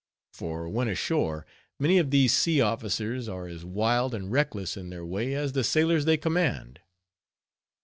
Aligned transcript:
For 0.33 0.67
when 0.67 0.87
ashore, 0.87 1.45
many 1.79 1.99
of 1.99 2.09
these 2.09 2.33
sea 2.33 2.59
officers 2.59 3.29
are 3.29 3.45
as 3.45 3.63
wild 3.63 4.15
and 4.15 4.31
reckless 4.31 4.75
in 4.75 4.89
their 4.89 5.05
way, 5.05 5.35
as 5.35 5.51
the 5.51 5.63
sailors 5.63 6.05
they 6.05 6.17
command. 6.17 6.79